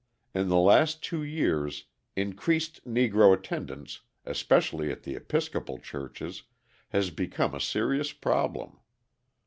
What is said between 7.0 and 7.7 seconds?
become a